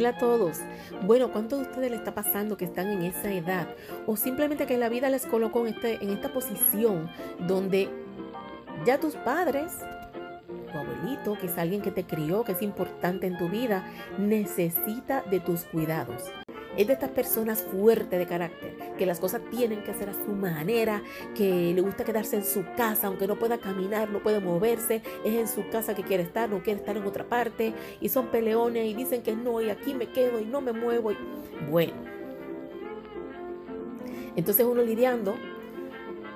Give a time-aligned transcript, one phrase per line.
[0.00, 0.60] Hola a todos.
[1.02, 3.68] Bueno, ¿cuánto de ustedes le está pasando que están en esa edad?
[4.06, 7.90] O simplemente que la vida les colocó en, este, en esta posición donde
[8.86, 9.74] ya tus padres,
[10.72, 13.84] tu abuelito, que es alguien que te crió, que es importante en tu vida,
[14.16, 16.32] necesita de tus cuidados.
[16.76, 20.32] Es de estas personas fuertes de carácter, que las cosas tienen que hacer a su
[20.32, 21.02] manera,
[21.34, 25.34] que le gusta quedarse en su casa, aunque no pueda caminar, no puede moverse, es
[25.34, 28.86] en su casa que quiere estar, no quiere estar en otra parte, y son peleones
[28.86, 31.10] y dicen que no, y aquí me quedo y no me muevo.
[31.68, 31.94] Bueno,
[34.36, 35.34] entonces uno lidiando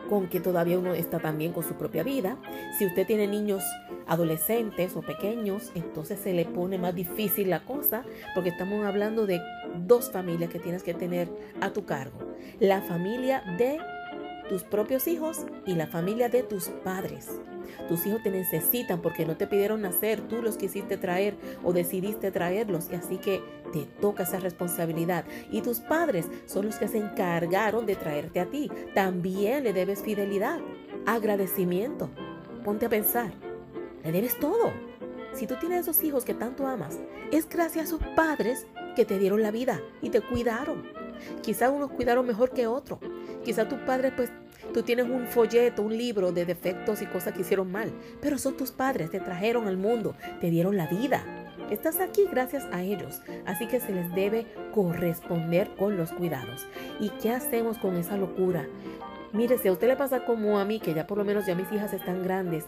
[0.09, 2.37] con que todavía uno está también con su propia vida.
[2.79, 3.63] Si usted tiene niños
[4.07, 9.41] adolescentes o pequeños, entonces se le pone más difícil la cosa porque estamos hablando de
[9.87, 11.29] dos familias que tienes que tener
[11.61, 12.19] a tu cargo.
[12.61, 13.79] La familia de
[14.49, 17.29] tus propios hijos y la familia de tus padres.
[17.89, 22.31] Tus hijos te necesitan porque no te pidieron nacer, tú los quisiste traer o decidiste
[22.31, 25.25] traerlos y así que te toca esa responsabilidad.
[25.51, 28.71] Y tus padres son los que se encargaron de traerte a ti.
[28.95, 30.61] También le debes fidelidad,
[31.07, 32.11] agradecimiento.
[32.65, 33.33] Ponte a pensar,
[34.03, 34.73] le debes todo.
[35.35, 37.01] Si tú tienes esos hijos que tanto amas,
[37.33, 40.85] es gracias a sus padres que te dieron la vida y te cuidaron.
[41.43, 42.99] Quizá unos cuidaron mejor que otros.
[43.45, 44.31] Quizá tus padres, pues,
[44.73, 47.93] tú tienes un folleto, un libro de defectos y cosas que hicieron mal.
[48.21, 51.25] Pero son tus padres, te trajeron al mundo, te dieron la vida.
[51.71, 56.67] Estás aquí gracias a ellos, así que se les debe corresponder con los cuidados.
[57.01, 58.67] ¿Y qué hacemos con esa locura?
[59.35, 61.57] Mire, si a usted le pasa como a mí, que ya por lo menos ya
[61.57, 62.67] mis hijas están grandes,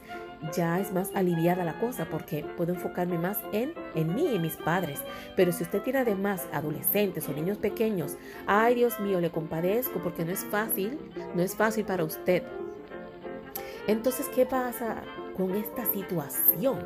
[0.52, 4.56] ya es más aliviada la cosa porque puedo enfocarme más en, en mí y mis
[4.56, 4.98] padres.
[5.36, 8.16] Pero si usted tiene además adolescentes o niños pequeños,
[8.48, 10.98] ay Dios mío, le compadezco porque no es fácil,
[11.36, 12.42] no es fácil para usted.
[13.86, 15.04] Entonces, ¿qué pasa
[15.36, 16.80] con esta situación?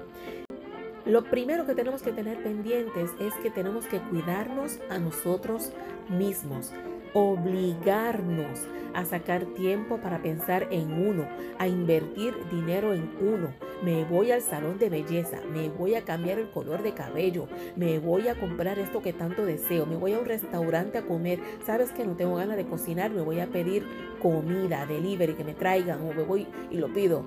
[1.06, 5.72] Lo primero que tenemos que tener pendientes es que tenemos que cuidarnos a nosotros
[6.10, 6.70] mismos
[7.14, 11.26] obligarnos a sacar tiempo para pensar en uno,
[11.58, 13.52] a invertir dinero en uno.
[13.82, 17.98] Me voy al salón de belleza, me voy a cambiar el color de cabello, me
[17.98, 21.40] voy a comprar esto que tanto deseo, me voy a un restaurante a comer.
[21.64, 23.86] Sabes que no tengo ganas de cocinar, me voy a pedir
[24.20, 27.26] comida, delivery, que me traigan o me voy y lo pido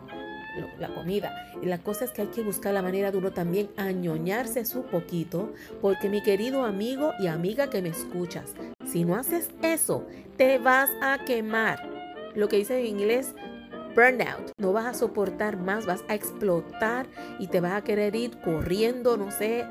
[0.80, 1.34] la comida.
[1.62, 4.84] Y la cosa es que hay que buscar la manera de uno también añoñarse su
[4.84, 8.54] poquito, porque mi querido amigo y amiga que me escuchas,
[8.94, 10.06] si no haces eso,
[10.38, 11.80] te vas a quemar.
[12.36, 13.34] Lo que dice en inglés,
[13.96, 14.52] burnout.
[14.60, 17.08] No vas a soportar más, vas a explotar
[17.40, 19.66] y te vas a querer ir corriendo, no sé,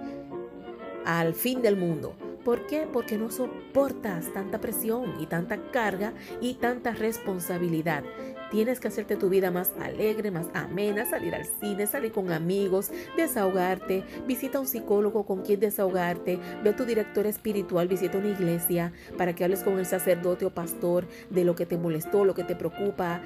[1.04, 2.16] al fin del mundo.
[2.44, 2.88] ¿Por qué?
[2.92, 8.02] Porque no soportas tanta presión y tanta carga y tanta responsabilidad.
[8.50, 12.90] Tienes que hacerte tu vida más alegre, más amena, salir al cine, salir con amigos,
[13.16, 18.28] desahogarte, visita a un psicólogo con quien desahogarte, ve a tu director espiritual, visita una
[18.28, 22.34] iglesia para que hables con el sacerdote o pastor de lo que te molestó, lo
[22.34, 23.22] que te preocupa.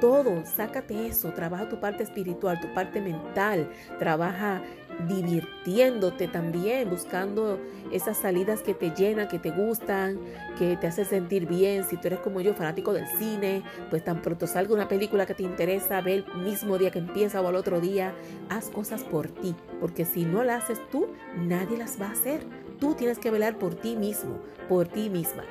[0.00, 4.62] Todo, sácate eso, trabaja tu parte espiritual, tu parte mental, trabaja
[5.08, 7.58] divirtiéndote también, buscando
[7.92, 10.18] esas salidas que te llenan, que te gustan,
[10.58, 11.84] que te hacen sentir bien.
[11.84, 15.34] Si tú eres como yo, fanático del cine, pues tan pronto salga una película que
[15.34, 18.14] te interesa, ve el mismo día que empieza o al otro día,
[18.48, 22.40] haz cosas por ti, porque si no las haces tú, nadie las va a hacer.
[22.80, 25.44] Tú tienes que velar por ti mismo, por ti misma.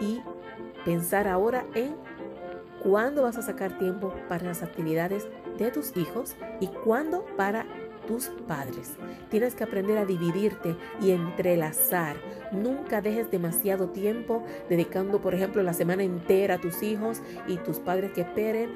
[0.00, 0.20] Y
[0.84, 1.94] pensar ahora en
[2.82, 5.26] cuándo vas a sacar tiempo para las actividades
[5.58, 7.66] de tus hijos y cuándo para
[8.06, 8.92] tus padres.
[9.30, 12.16] Tienes que aprender a dividirte y entrelazar.
[12.52, 17.78] Nunca dejes demasiado tiempo dedicando, por ejemplo, la semana entera a tus hijos y tus
[17.78, 18.70] padres que esperen.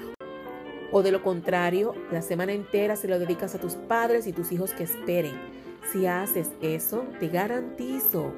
[0.93, 4.53] O de lo contrario, la semana entera se lo dedicas a tus padres y tus
[4.53, 5.35] hijos que esperen.
[5.93, 8.33] Si haces eso, te garantizo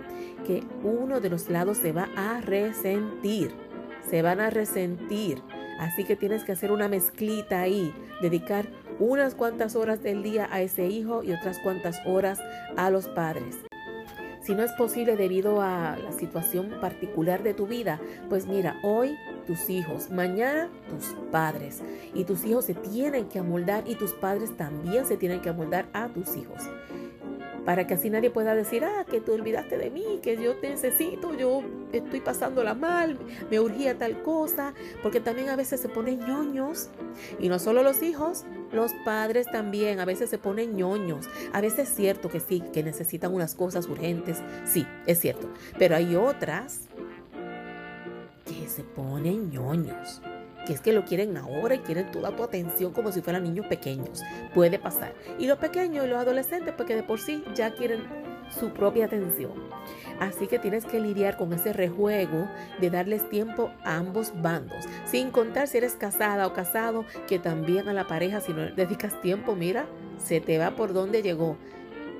[0.46, 3.52] que uno de los lados se va a resentir.
[4.08, 5.42] Se van a resentir.
[5.78, 7.92] Así que tienes que hacer una mezclita ahí,
[8.22, 8.66] dedicar
[8.98, 12.40] unas cuantas horas del día a ese hijo y otras cuantas horas
[12.76, 13.56] a los padres.
[14.42, 19.16] Si no es posible debido a la situación particular de tu vida, pues mira, hoy
[19.46, 21.82] tus hijos, mañana tus padres.
[22.14, 25.86] Y tus hijos se tienen que amoldar y tus padres también se tienen que amoldar
[25.92, 26.62] a tus hijos
[27.66, 30.70] para que así nadie pueda decir, ah, que tú olvidaste de mí, que yo te
[30.70, 31.62] necesito, yo
[31.92, 33.18] estoy pasándola mal,
[33.50, 34.72] me urgía tal cosa,
[35.02, 36.90] porque también a veces se ponen ñoños,
[37.40, 41.28] y no solo los hijos, los padres también a veces se ponen ñoños.
[41.52, 45.48] A veces es cierto que sí, que necesitan unas cosas urgentes, sí, es cierto,
[45.78, 46.88] pero hay otras
[48.44, 50.20] que se ponen ñoños
[50.66, 53.66] que es que lo quieren ahora y quieren toda tu atención como si fueran niños
[53.66, 54.22] pequeños.
[54.52, 55.14] Puede pasar.
[55.38, 58.02] Y los pequeños y los adolescentes, porque de por sí ya quieren
[58.50, 59.52] su propia atención.
[60.20, 62.48] Así que tienes que lidiar con ese rejuego
[62.80, 64.84] de darles tiempo a ambos bandos.
[65.04, 69.20] Sin contar si eres casada o casado, que también a la pareja, si no dedicas
[69.20, 69.86] tiempo, mira,
[70.18, 71.56] se te va por donde llegó.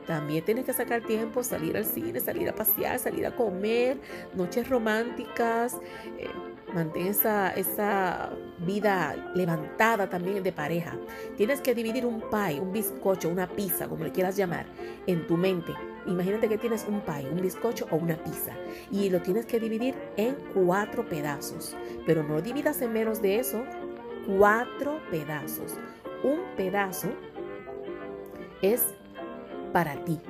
[0.07, 3.99] También tienes que sacar tiempo, salir al cine, salir a pasear, salir a comer,
[4.35, 5.75] noches románticas.
[6.19, 6.29] Eh,
[6.73, 10.97] mantén esa, esa vida levantada también de pareja.
[11.37, 14.67] Tienes que dividir un pie, un bizcocho, una pizza, como le quieras llamar,
[15.07, 15.73] en tu mente.
[16.07, 18.53] Imagínate que tienes un pie, un bizcocho o una pizza
[18.91, 21.77] y lo tienes que dividir en cuatro pedazos.
[22.07, 23.65] Pero no dividas en menos de eso,
[24.27, 25.75] cuatro pedazos.
[26.23, 27.09] Un pedazo
[28.63, 28.85] es
[29.73, 30.21] para ti,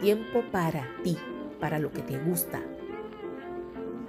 [0.00, 1.16] tiempo para ti,
[1.60, 2.60] para lo que te gusta.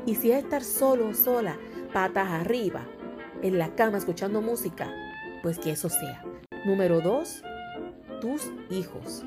[0.07, 1.57] Y si es estar solo sola,
[1.93, 2.81] patas arriba,
[3.41, 4.91] en la cama escuchando música,
[5.43, 6.23] pues que eso sea.
[6.65, 7.43] Número dos,
[8.21, 9.23] tus hijos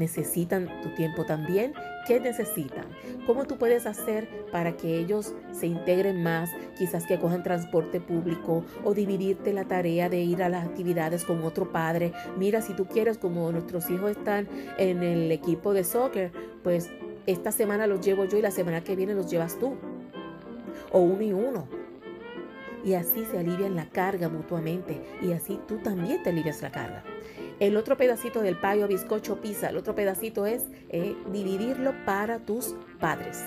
[0.00, 1.74] necesitan tu tiempo también.
[2.06, 2.86] ¿Qué necesitan?
[3.26, 6.50] ¿Cómo tú puedes hacer para que ellos se integren más?
[6.76, 11.44] Quizás que cojan transporte público o dividirte la tarea de ir a las actividades con
[11.44, 12.12] otro padre.
[12.36, 14.48] Mira, si tú quieres, como nuestros hijos están
[14.78, 16.32] en el equipo de soccer,
[16.64, 16.90] pues
[17.26, 19.76] esta semana los llevo yo y la semana que viene los llevas tú.
[20.90, 21.68] O uno y uno.
[22.82, 27.04] Y así se alivian la carga mutuamente y así tú también te alivias la carga.
[27.60, 32.74] El otro pedacito del payo, bizcocho, pizza, el otro pedacito es eh, dividirlo para tus
[32.98, 33.44] padres.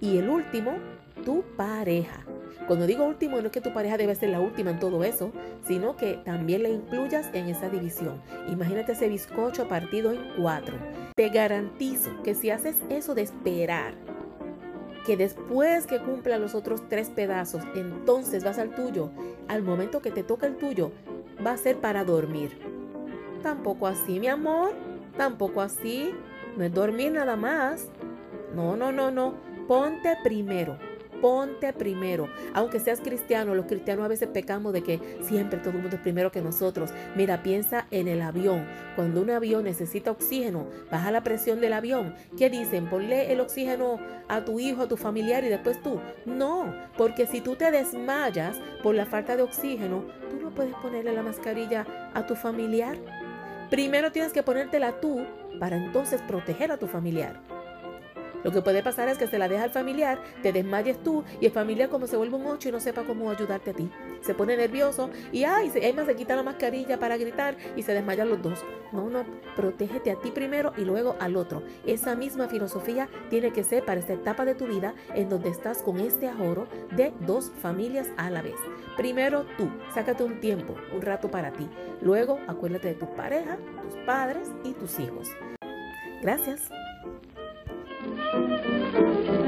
[0.00, 0.78] Y el último,
[1.22, 2.24] tu pareja.
[2.66, 5.32] Cuando digo último, no es que tu pareja debe ser la última en todo eso,
[5.66, 8.22] sino que también le incluyas en esa división.
[8.48, 10.74] Imagínate ese bizcocho partido en cuatro.
[11.14, 13.92] Te garantizo que si haces eso de esperar,
[15.04, 19.10] que después que cumpla los otros tres pedazos, entonces vas al tuyo,
[19.46, 20.90] al momento que te toca el tuyo,
[21.46, 22.63] va a ser para dormir
[23.44, 24.72] Tampoco así, mi amor.
[25.18, 26.14] Tampoco así.
[26.56, 27.88] No es dormir nada más.
[28.54, 29.34] No, no, no, no.
[29.68, 30.78] Ponte primero.
[31.20, 32.28] Ponte primero.
[32.54, 36.02] Aunque seas cristiano, los cristianos a veces pecamos de que siempre todo el mundo es
[36.02, 36.90] primero que nosotros.
[37.16, 38.66] Mira, piensa en el avión.
[38.96, 42.14] Cuando un avión necesita oxígeno, baja la presión del avión.
[42.38, 42.88] ¿Qué dicen?
[42.88, 46.00] Ponle el oxígeno a tu hijo, a tu familiar y después tú.
[46.24, 51.12] No, porque si tú te desmayas por la falta de oxígeno, tú no puedes ponerle
[51.12, 52.96] la mascarilla a tu familiar.
[53.74, 55.26] Primero tienes que ponértela tú
[55.58, 57.40] para entonces proteger a tu familiar.
[58.44, 61.46] Lo que puede pasar es que se la deja al familiar, te desmayes tú y
[61.46, 63.90] el familiar como se vuelve un ocho y no sepa cómo ayudarte a ti.
[64.20, 68.28] Se pone nervioso y ay, más se quita la mascarilla para gritar y se desmayan
[68.28, 68.64] los dos.
[68.92, 69.24] No, no,
[69.56, 71.62] protégete a ti primero y luego al otro.
[71.86, 75.82] Esa misma filosofía tiene que ser para esta etapa de tu vida en donde estás
[75.82, 78.56] con este ahorro de dos familias a la vez.
[78.96, 81.68] Primero tú, sácate un tiempo, un rato para ti.
[82.02, 85.28] Luego acuérdate de tu pareja, tus padres y tus hijos.
[86.22, 86.83] Gracias.
[88.34, 89.43] Música